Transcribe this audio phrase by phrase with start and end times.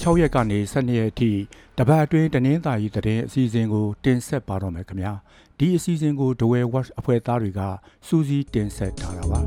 [0.00, 1.30] 6ရက်ကနေ12ရက်အထိ
[1.78, 5.12] တပတ်အတွင်းတနင်္သာရီသတင်းအစီအစဉ်ကို တင်ဆက်ပါတော့မယ်ခင်ဗျာ
[5.58, 7.60] ဒီအစီအစဉ်ကိုဒဝဲ watch အဖွဲ့သားတွေက
[8.06, 9.40] စူးစီးတင်ဆက်ထားတာပါ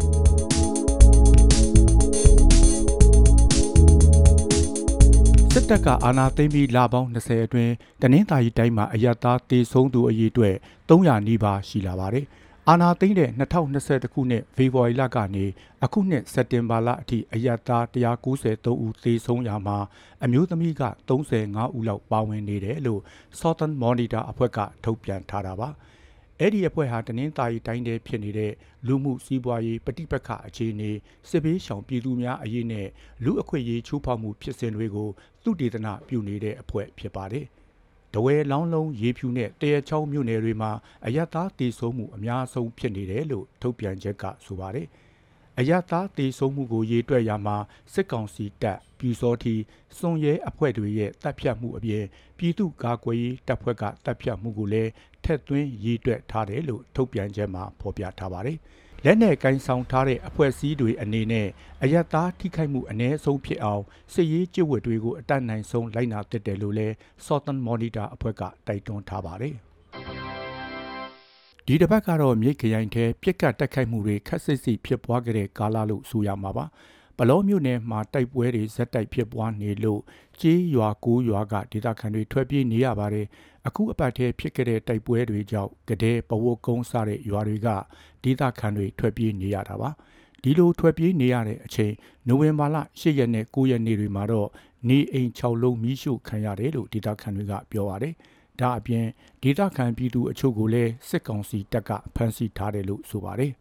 [5.54, 10.55] စစ်တပ်ကအာဏာသိမ်းပြီးလပေါင်း20အတွင်းတနင်္သာရီတိုင်းမှာအယက်သားတေဆုံးသူအရေအတွက်
[10.89, 12.25] 300နီးပါးရှိလာပါတယ်။
[12.69, 13.32] အာနာသိမ့်တဲ့
[13.71, 15.46] 2021ခုနှစ်ဖေဖော်ဝါရီလကနေ
[15.83, 19.78] အခုနှစ်စက်တင်ဘာလအထိအယက်သား193ဦးသေဆုံးရမှာ
[20.24, 23.01] အမျိုးသမီးက35ဦးလောက်ပါဝင်နေတယ်လို့
[23.39, 25.69] Southern Monitor အဖွဲ့ကထုတ်ပြန်ထားတာပါ
[26.39, 28.54] အဲ့ဒီအဖွဲ့ဟာတနင်္သာရီတိုင်းထဲဖြစ်နေတဲ့
[28.88, 30.91] လူမှုစီးပွားရေးပဋိပက္ခအခြေအနေ
[31.29, 32.88] စစ်ဘေးရှောင်ပြည်သူများအရေးနဲ့
[33.23, 35.09] လူအခွင့်အရေးချိုးဖောက်မှုဖြစ်စဉ်တွေကို
[35.44, 37.47] သုတေသနပြုနေတဲ့အဖွဲ့ဖြစ်ပါတယ်။
[38.16, 40.71] တဝဲလောင်းလုံးရေဖြူနဲ့တရချောင်းမြို့နယ်တွေမှာ
[41.05, 44.88] အယက်သားတည်ဆုံမှုအများဆုံးဖြစ်နေတယ်လို့ထုတ်ပြန်ချက်ကဆိုပါတယ်။
[45.59, 47.58] အယက်သားတည်ဆုံမှုကိုရေတွက်ရမှာ
[47.93, 49.55] စစ်ကောင်စီတပ်ပြူစောတီ
[49.97, 52.03] စွန်ရဲအဖွဲ့တွေရဲ့တပ်ဖြတ်မှုအပြင်
[52.38, 54.91] ပြည်သူ့ကာကွယ်ရေးတပ်ဖွဲ့ကတပ်ဖြတ်မှုကိုလည်း
[55.23, 58.58] ထက်သွင်းရေတွက်ထားတယ်လို့ထုတ်ပြန်ချက်မှာဖော်ပြထားပါတယ်။
[59.08, 61.48] လက်နက်ကင်ဆောင်ထားတဲ့အဖွဲ့အစည်းတွေအနေနဲ့
[61.84, 66.88] အယက်သားထိခိုက်မှုအ ਨੇ ဆုံးဖြစ်အောင်စစ်ရေးကြိုးဝတ်တွေကိုအတတ်နိုင်ဆုံးလိုက်နာသင့်တယ်လို့လဲ
[67.26, 69.56] Southern Monitor အဖွဲ့ကတိုက်တွန်းထားပါတယ်
[71.66, 76.66] ဒီတစ်ပတ်ကတော့မြိတ်ခရိုင်ထဲပြစ်ကတ်တက်ခိုက်မှုတွေခက်ဆစ်စီဖြစ်ပွားခဲ့တဲ့ကာလလို့ဆိုရမှာပါ
[77.17, 80.02] ပလောမြို့နယ်မှာတိုက်ပွဲတွေဇက်တိုက်ဖြစ်ပွားနေလို့
[80.41, 83.27] ကြေးရွာကိုရွာကဒေသခံတွေထွက်ပြေးနေရပါတယ်
[83.67, 87.67] အခုအပတ်ထဲဖြစ်ခဲ့တဲ့တိုက်ပွဲတွေကြောင့်ကတဲ့ပဝတ်ကုန်းစတဲ့ရွာတွေက
[88.23, 89.89] ဒေသခံတွေထွက်ပြေးနေရတာပါ
[90.43, 91.93] ဒီလိုထွက်ပြေးနေရတဲ့အချိန်
[92.27, 94.49] နိုဝင်ဘာလ10ရက်နဲ့9ရက်နေ့တွေမှာတော့
[94.89, 98.13] နေအိမ်6လုံးမိရှုခံရတယ်လို့ဒေသခံတွေကပြောပါတယ်
[98.59, 99.05] ဒါအပြင်
[99.43, 103.52] ဒေသခံပြည်သူအချို့ကိုလည်းစစ်ကောင်စီတပ်ကဖမ်းဆီးထားတယ်လို့ဆိုပါတယ်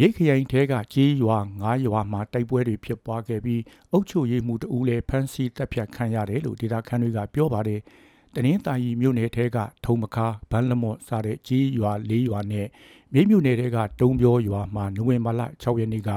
[0.00, 7.80] မြိတ်ခရိုင်ထဲကကြီးရွာ၅ရွာမှာတိုက်ပွဲတွေဖြစ်ပွားခဲ့ပြီးအုပ်ချုပ်ရေးမှူးတဦးလည်းဖမ်းဆီးတပ်ဖြတ်ခံရတယ်လို့ဒေသခံတွေကပြောပါတယ်။
[8.34, 12.66] တနင်္သာရီမြို့နယ်ထဲကထုံမခါဘန်းလမော့စတဲ့ကြီးရွာ၄ရွာနဲ့
[13.12, 16.10] မြိတ်မြို့နယ်ထဲကတုံးပြောရွာမှာနိုဝင်ဘာလ6ရက်နေ့က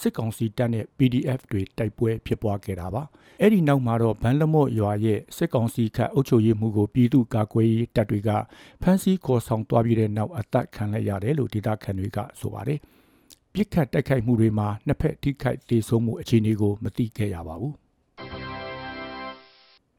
[0.00, 3.02] စစ်ကောင်စီတပ်နဲ့ PDF တွေတိုက်ပွဲဖြစ်ပွားခဲ့တာပါ။
[3.40, 8.30] အဲ့ဒီနောက်မှာတော့ဘန်းလမော့ရွာရဲ့စစ်ကောင်စီခတ်အုပ်ချုပ်ရေးမှူးကိုပြည်သူ့ကာကွယ်ရေးတပ်တွေက
[8.82, 12.80] ဖမ်းဆီးခေါ်ဆောင်သွားပြီးတဲ့နောက်အသက်ခံလိုက်ရတယ်လို့ဒေသခံတွေကဆိုပါတယ်။
[13.58, 17.74] ပြစ်ခတ်တိုက်ခိုက်မှုတွေမှာနှစ်ဖက်ထိခိုက်ဒေဆုံးမှုအခြေအနေကိုမသိခဲ့ရပါဘူး။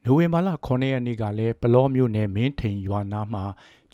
[0.04, 3.44] နိုဝင်ဘာလ9ရက်နေ့ကလည်းပလောမျိုးနယ်မင်းထိန်ရွာနာမှာ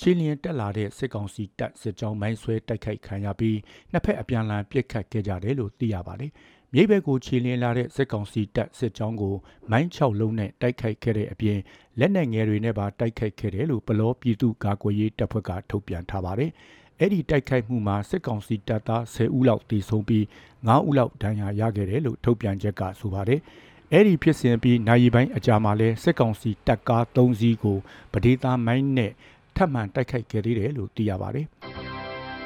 [0.01, 3.59] ချင်းလျင်တက်လာတဲ့စစ်ကောင်စီတပ်စစ်ကြောင်းမိုင်းဆွဲတိုက်ခိုက်ခံရပြီး
[3.93, 6.31] နှစ်ဖက်အပြန်အလှန်ပြစ်ခတ်ခဲ့ကြတယ်လို့သိရပါတယ်။
[6.73, 9.35] မြိတ်ဘက်ကိုခြေလင်းလာတဲ့စစ်ကောင်စီတပ်စစ်ကြောင်းကို
[9.71, 11.59] မိုင်း6လုံးနဲ့တိုက်ခိုက်ခဲ့တဲ့အပြင်
[11.99, 16.51] လက်နက်ငယ်တွေနဲ့ပါတိုက်ခိုက်ခဲ့တယ်လို့ပလောပြည်သူ့ကာကွယ်ရေးတပ်ဖွဲ့ကထုတ်ပြန်ထားပါတယ်။
[17.01, 20.25] အဲ့ဒီတိုက်ခိုက်မှုမှာစစ်ကောင်စီတပ်သား10ဦးလောက်တေဆုံးပြီး
[20.67, 23.41] 9ဦးလောက်ဒဏ်ရာရခဲ့တယ်လို့ထုတ်ပြန်ချက်ကဆိုပါတယ်။
[23.93, 27.79] အဲ့ဒီဖြစ်စဉ်ပြီးနိုင်ရီပိုင်းအကြာမှာလဲစစ်ကောင်စီတပ်ကား3စီးကို
[28.13, 29.13] ပဒေသာမိုင်းနဲ့
[29.57, 31.47] ထပ်မံတိုက်ခိုက်ခဲ့သေးတယ်လို့သိရပါတယ်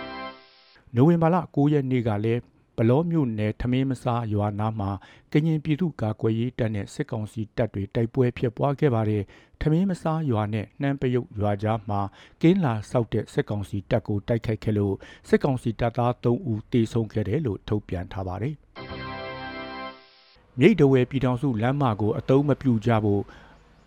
[0.94, 2.40] ။နိုဝင်ဘာလ9ရက်နေ့ကလည်း
[2.76, 4.90] ပလောမြို့နယ်ထမင်းမစားရွာနာမှာ
[5.32, 9.22] ကရင်ပြည်သူ့ကာကွယ်ရေးတပ်နဲ့စစ်ကောင်စီတပ်တွေတိုက်ပွဲဖြစ်ပွားခဲ့ပါတယ်။
[9.60, 12.00] ထမင်းမစားရွာနဲ့နှမ်းပယုတ်ရွာကြားမှာ
[12.42, 14.94] ကင်းလာဆောက်တဲ့စစ်ကောင်စီတပ်ကိုတိုက်ခိုက်ခဲ့လို့
[15.28, 18.54] စစ်ကောင်စီတပ်သား3ဦးတေဆုံးခဲ့တယ်လို့ထုတ်ပြန်ထားပါတယ်။
[20.58, 23.22] မြိတ်တဝဲပြည်တော်စုလမ်းမကိုအတုံးမပြူကြဖို့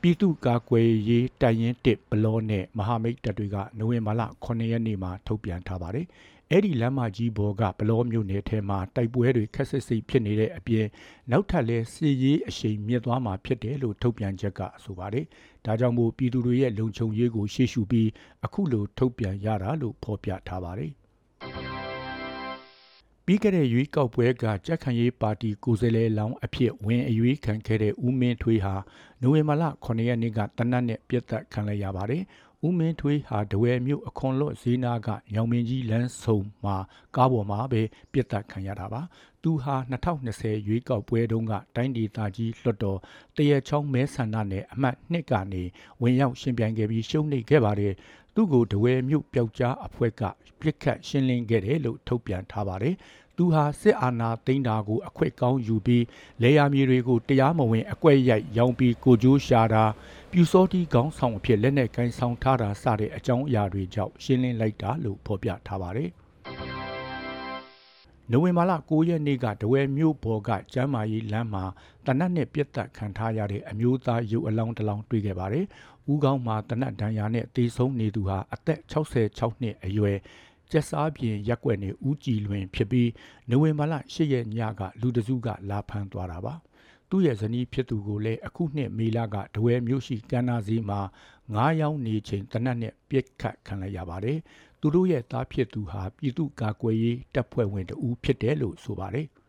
[0.02, 6.06] ပြည်သူ့ကာကွယ်ရေးတိုင်ရင်တစ်ဘလောနဲ့မဟာမိတ်တပ်တွေကနိုဝင်ဘာလ9ရက်နေ့မှာထုတ်ပြန်ထားပါတယ်။
[6.54, 10.86] အဲ့ဒီလမ်းမကြီးဘော်ကဘလောမြို့နယ်ထဲမှာတိုက်ပွဲတွေခက်ဆစ်စိတ်ဖြစ်နေတဲ့အပြင်
[11.32, 15.26] နောက်ထပ်လဲစီရေးအရှိန်မြင့်သွားမှာဖြစ်တယ်လို့ထုတ်ပြန်ချက်ကဆိုပါတယ်။
[15.66, 18.10] ဒါကြောင့်မို့ပြည်သူတွေရဲ့လုံခြုံရေးကိုရှေ့ရှုပြီး
[18.46, 20.92] အခုလိုထုတ်ပြန်ရတာလို့ဖော်ပြထားပါတယ်။
[23.26, 28.76] ပြီးခဲ့တဲ့ရွေးကောက်ပွဲကကြက်ခံရေးပါတီကိုယ်စားလှယ်လောင်းအဖြစ်ဝင်အရွေးခံခဲ့တဲ့ဦးမင်းထွေးဟာ
[29.22, 32.24] နိုဝင်ဘာလ9ရက်နေ့ကတနတ်နဲ့ပြတ်သက်ခံလိုက်ရပါတယ်။
[32.68, 36.78] ဦးမင်းထွေးဟာတဝဲမြို့အခွန်လွတ်ဈေးနာကညောင်မင်းကြီးလမ်းဆုံမှာ
[37.16, 37.82] ကားပေါ်မှာပဲ
[38.12, 39.02] ပြစ်ဒတ်ခံရတာပါ
[39.44, 39.76] သူဟာ
[40.22, 43.00] 2020ရွေးကောက်ပွဲတုန်းကတိုင်းဒေသကြီးလွှတ်တော်
[43.36, 45.64] တရချောင်းမဲဆန္ဒနယ်အမှတ်2ကနေ
[46.02, 47.94] ဝင်ရောက်ရှင်ပြိုင်ခဲ့ပြီးရှုံးနိမ့်ခဲ့ပါတယ်
[48.36, 50.22] သူ့ကိုတဝဲမြို့ပျောက်ကြားအဖွဲ့က
[50.62, 52.96] ပြစ်ခတ်ရှင်းလင်းခဲ့တယ်လို့ထုတ်ပြန်ထားပါတယ်
[53.42, 56.06] သူဟာစစ်အာဏာသိမ်းတာကိုအခွင့်ကောင်းယူပြီး
[56.42, 59.84] လေယာမြေတွေကိုတရားမဝင်အကွက်ရိုက်ရောင်းပြီးကိုကြိုးရှာတာ
[60.32, 66.10] ပြူစောတီခေါင်းဆောင်အဖြစ်လက်နက်ကိုင်းဆောင်ထားတာစတဲ့အကြောင်းအရာတွေကြောင့်ရှင်းလင်းလိုက်တာလို့ဖော်ပြထားပါတယ်။
[68.32, 71.64] နိုဝင်ဘာလ9ရက်နေ့ကတဝဲမြို့ပေါ်ကကျမ်းမာရေးလမ်းမှာ
[72.06, 75.66] တနတ်နဲ့ပြတ်သက်ခံထားရတဲ့အမျိုးသားရုပ်အလောင်းတစ်လောင်းတွေ့ခဲ့ပါတယ်။
[76.12, 80.18] ဦးကောင်းမှာတနတ်ဒဏ်ရာနဲ့တေဆုံးနေသူဟာအသက်66နှစ်အရွယ်
[80.72, 83.10] ကျက်စားပြင်ရက်ွက်နေဦးကြည်လွင်ဖြစ်ပြီး
[83.50, 86.54] နိုဝင်ဘာလ10ရက်ညကလူတစုကလာဖမ်းသွားတာပါ
[87.10, 91.00] သူ့ရဲ့ဇနီးဖြစ်သူကိုလည်းအခုနှစ်မေလကတဝဲမြို့ရှိကန္နာစည်းမှာ
[91.40, 94.38] 9ရောင်းနေချိန်တနက်နဲ့ပြစ်ခတ်ခံလိုက်ရပါတယ်။
[94.80, 99.28] သူတို့ရဲ့သားဖြစ်သူဟာပြည်သူ့ကာကွယ်ရေးတပ်ဖွဲ့ဝင်တဦးဖြစ်တယ်လို့ဆိုပါတယ်။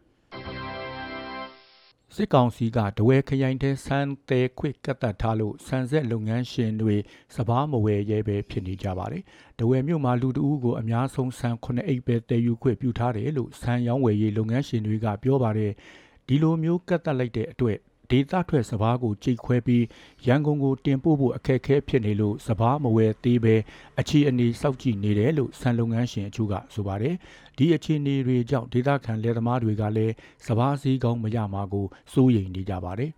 [2.17, 6.97] စစ်ကောင်စီကတဝဲခရိုင်တဲ့ဆန်းသေးခွတ်ကတ်တက်ထားလို့ဆန်ဆက်လုပ်ငန်းရှင်တွေ
[7.35, 9.23] စပားမဝယ်ရဲပဲဖြစ်နေကြပါတယ်။
[9.59, 15.73] တဝဲမြို့မှာလူတဦးကိုအများဆုံးဆန်9အိတ်ပဲတည်ယူခွင့်ပြုထားတယ်လို့ဆန်ရောင်းဝယ်ရေးလုပ်ငန်းရှင်တွေကပြောပါတယ်။
[16.27, 17.79] ဒီလိုမျိုးကတ်တက်လိုက်တဲ့အတွက်
[18.13, 19.85] ဒေသထွက်စပားကိုကြိတ်ခွဲပြီး
[20.27, 23.55] ရန်ကုန်ကိုတင်ပို့ဖို့အခက်အခဲဖြစ်နေလို့စပားမဝယ်သေးပဲ
[24.01, 27.15] အခြေအနေစောင့်ကြည့်နေတယ်လို့ဆန်လုပ်ငန်းရှင်အချို့ကဆိုပါတယ်
[27.57, 30.15] ဒီအခြေအနေတွေကြောင့်ဒေသခံလယ်သမားတွေကလည်း
[30.47, 33.11] စပားစည်းကောင်းမရမှာကိုစိုးရိမ်နေကြပါတယ်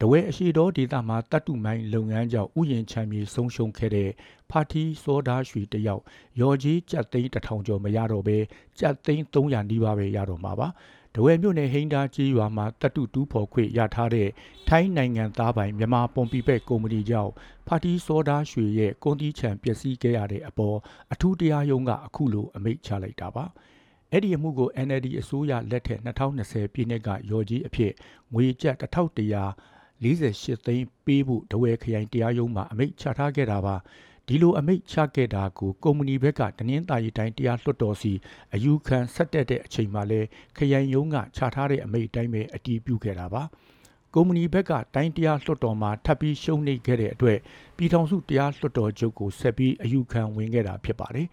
[0.00, 4.10] တဝဲအရှိတော်ဒေသမှာတတ်တုမိုင်းလုပ်ငန်းကြောင့်ဥယျင်ချမ်းမြေဆုံးရှုံးခဲ့တဲ့
[4.50, 6.02] ဖာတီစောဒါရွှေတယောက်
[6.40, 8.36] ရော်ကြီးကြက်သိန်း1000ကျော်မရတော့ပဲ
[8.78, 10.68] ကြက်သိန်း300နီးပါးပဲရတော့မှာပါ
[11.14, 14.28] တဝဲမြို့နယ်ဟိန်းဒါကြီးရွာမှာတတုတူးဖော်ခွေရထားတဲ့
[14.68, 17.32] ထိုင်းနိုင်ငံသားပိုင်မြန်မာပွန်ပီပက်ကုမ္ပဏီကြောင့်
[17.66, 20.76] ဖာတီစောဒါရွှေရဲ့ကွန်တီချန်ပျက်စီးခဲ့ရတဲ့အပေါ်
[21.12, 23.44] အထူးတရားရုံးကအခုလိုအမိန့်ချလိုက်တာပါ
[24.10, 27.92] အဲ့ဒီအမှုကို NLD အစိုးရလက်ထက်2020ပြည်နှစ်ကရော်ကြီးအဖြစ်
[28.34, 28.88] ငွေကျပ်1100
[30.02, 33.76] 48သိန်းပေးဖို့တဝဲခရိုင်တရားရုံးမှာအမိန့်ချထားခဲ့တာပါ
[34.28, 38.12] ဒီလိုအမိန့်ချခဲ့တာကိုကုမ္ပဏီဘက်ကတနင်္သာရီတိုင်းတရားလွှတ်တော်စီ
[38.54, 40.20] အယူခံဆက်တက်တဲ့အချိန်မှာလဲ
[40.56, 43.42] ခရိုင်ရုံးကချထားတဲ့အမိန့်တိုင်းပဲအတည်ပြုခဲ့တာပါ
[44.14, 47.38] ကုမ္ပဏီဘက်ကတိုင်းတရားလွှတ်တော်မှာထပ်ပြီးရှုံးနိမ့်ခဲ့တဲ့အတွက်
[47.76, 51.28] ပြည်ထောင်စုတရားလွှတ်တော်ချုပ်ကိုဆက်ပြီးအယူခံဝင်ခဲ့တာဖြစ်ပါတယ်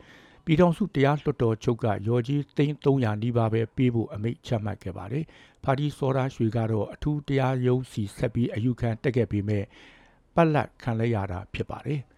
[0.45, 5.23] ပြည်ထောင်စုတရားလွှတ်တော်ချုပ်ကရော်ကြီးသိန်း300နီးပါးပဲပေးဖို့အမိန့်ချမှတ်ခဲ့ပါတယ်။
[5.63, 9.63] ဖာတီစောရာရွှေကတော့အထူးတရားရုံးစီဆက်ပြီးအယူခံတက်ခဲ့ပေမဲ့
[10.35, 12.01] ပတ်လက်ခံလိုက်ရတာဖြစ်ပါတယ်။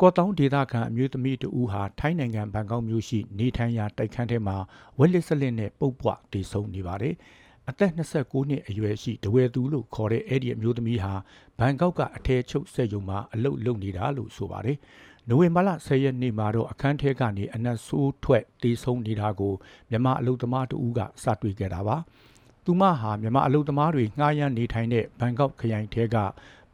[0.00, 4.56] ကော့တောင်းဒေသခံအမျိုးသမီးတဦးဟာထိုင်းနိုင်ငံဘန်ကောက်မြို့ရှိနေထိုင်ရာတိုက်ခန်းထဲမှာ
[4.98, 7.14] ဝက်လစ်စလစ်နဲ့ပုတ်ပွတည်ဆုံနေပါတယ်။
[7.68, 11.14] အသက်29နှစ်အရွယ်ရှိတဝဲသူလို့ခေါ်တဲ့အဲ့ဒီအမျိုးသမီးဟာ
[11.58, 14.76] ဘန်ကောက်ကအထည်ချုပ်စက်ရုံမှာအလုပ်လုပ်နေတာလို့ဆိုပါတယ်။
[15.28, 19.54] နိုဝင်ဘာလ10ရက်နေ့မှာတော့အခန်းထဲကနေအနက်ဆိုးထွက်တည်ဆုံနေတာကို
[19.90, 21.96] မြန်မာအလုပ်သမားတဦးကစတွေ့ခဲ့တာပါ။
[22.64, 26.16] သူမဟာမြန်မာအလုပ်သမားတွေငှားရမ်းနေထိုင်တဲ့ဘန်ကောက်ခရိုင်ထဲက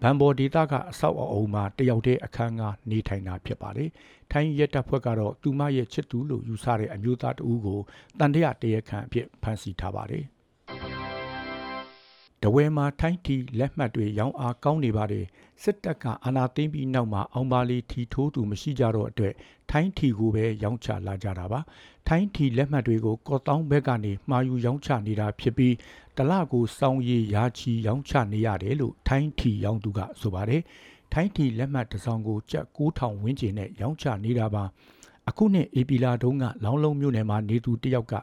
[0.03, 3.91] ဗန်ဘော်ဒေတာကအဆောက်အအုံမှာတယောက်တည်းအခန်းကနေထိုင်တာဖြစ်ပါတယ်။
[4.33, 7.81] ထိုင်းရဲတပ်ဖွဲ့ကတော့သူမရဲ့ချစ်သူလို့ယူဆတဲ့အမျိုးသားတဦးကို
[8.19, 10.25] တန်တရာတရခန့်အဖြစ်ဖမ်းဆီးထားပါတယ်။
[12.45, 15.27] တဝဲမှာထိုင်းတီလက်မှတ်တွေရောင်းအားကောင်းနေပါတယ်
[15.63, 19.35] စစ်တပ်ကအာဏာသိမ်းပြီးနောက်မှာအောင်ပါလီထီထိုးသူမရှိကြတော့အတွက်
[19.71, 21.61] ထိုင်းထီကိုပဲရောင်းချလာကြတာပါ
[22.09, 25.75] ထိုင်းထီလက်မှတ်တွေကိုကော့တောင်းဘက်ကနေမှာယူရောင်းချနေတာဖြစ်ပြီး
[26.17, 30.63] တလကိုစောင်းရည်ရာချီရောင်းချနေရတယ်လို့ထိုင်းထီရောင်းသူကဆိုပါတယ်
[31.13, 34.65] ထိုင်းထီလက်မှတ်တစ်စောင်ကိုကျပ်9000ဝန်းကျင်နဲ့ရောင်းချနေတာပါ
[35.29, 38.15] အခုနှစ်ဧပြီလတုန်းကလောင်းလုံးမြို့နယ်မှာနေသူတယောက်က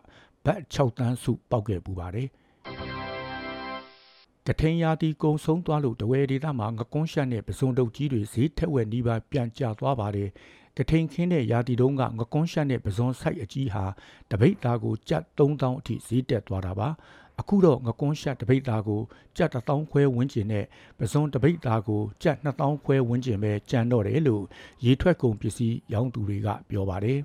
[0.46, 2.30] ဘတ်6တန်းစုပောက်ခဲ့ပူပါတယ်
[4.50, 10.30] ကထိန်ရာတီကုံဆုံးသွားလို့တဝဲဒေသမှာငကွန်းရှက်နဲ့ပစုံတုတ်ကြီးတွေဈေးထက်ဝက်နီးပါးပြန်ကျသွားပါတယ်
[10.78, 13.86] ကထိန်ခင်းတဲ့ရာတီတုံးကငကွန်းရှက်နဲ့ပစုံဆိုင်အကြီးဟာ
[14.32, 16.88] တပိတ်သားကိုကြက်3000အထိဈေးတက်သွားတာပါ
[17.40, 19.02] အခုတော့ငကွန်းရှက်တပိတ်သားကို
[19.38, 20.66] ကြက်1000ခွဲဝန်းကျင်နဲ့
[21.00, 24.44] ပစုံတပိတ်သားကိုကြက်2000ခွဲဝန်းကျင်ပဲကျန်တော့တယ်လို့
[24.86, 27.20] ရေထွက်ကုန်ပစ္စည်းရောင်းသူတွေကပြောပါတယ်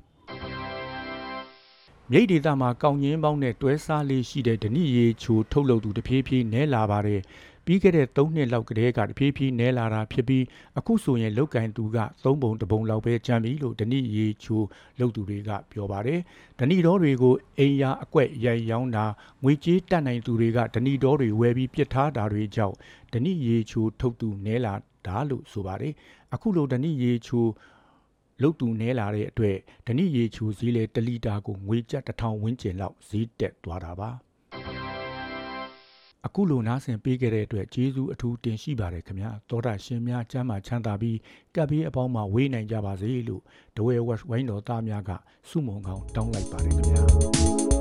[2.14, 7.21] မြိတ်ဒေသမှာကောင်းငင်းပေါင်းနဲ့တွဲစားလေးရှိတဲ့ဓနိရေချိုထုတ်လုပ်သူတဖြည်းဖြည်းနဲလာပါတယ်
[7.66, 10.45] ပြီးခဲ့တဲ့3နှစ်လောက်ကတည်းကတဖြည်းဖြည်းနဲလာတာဖြစ်ပြီး
[10.78, 14.62] အခုဆိုရင်လောက်ကင်သူက3ပုံတပုံလောက်ပဲကျန်ပြီလို့ဓနိရေချို
[15.00, 16.21] လုပ်သူတွေကပြောပါတယ်
[16.59, 19.04] ဓနိတော်တွေကိုအိမ်ယာအကွက်ရိုက်ရောင်းတာ
[19.42, 22.76] ငွေကြေးတတ်နိုင်သူတွေကဓနိတော်တွေဝယ်ပြီးပြစ်ထားတာတွေကြောင့်
[23.12, 24.75] ဓနိရေချိုထုတ်သူနဲလာ
[25.07, 25.92] တာလို့ဆိုပါတယ်
[26.35, 27.47] အခုလိုဓနိရေချို
[28.43, 34.11] လုတ်တူနဲလာတဲ့အတွက်ဓနိရေချိုဈေးလေ1လီတာကိုငွေကျပ်1000ဝန်းကျင်လောက်ဈေးတက်သွားတာပါ
[36.27, 41.19] အခုလိုနားဆင်ပေးခဲ့တဲ့အတွက်ကျေးဇူးအထူးတင်ရှိပါတယ်ခင်ဗျာတောတာရှင်များကျမ်းမာချမ်းသာပြီး
[41.55, 43.43] ကပ်ပြီးအပေါင်းမှာဝေးနိုင်ကြပါစေလို့
[43.77, 45.11] ဒဝဲဝက်ဝိုင်းတော်သားများက
[45.49, 47.72] စုမုံကောင်းတောင်းလိုက်ပါတယ်ခင်ဗျာ